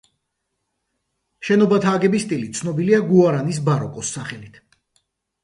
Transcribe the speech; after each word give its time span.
შენობათა 1.49 1.93
აგების 1.97 2.25
სტილი 2.27 2.49
ცნობილია 2.61 3.01
გუარანის 3.11 3.61
ბაროკოს 3.69 4.13
სახელით. 4.19 4.61